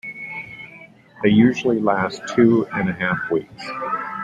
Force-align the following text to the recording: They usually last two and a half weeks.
They 1.21 1.29
usually 1.29 1.79
last 1.79 2.23
two 2.29 2.65
and 2.73 2.89
a 2.89 2.93
half 2.93 3.29
weeks. 3.29 3.69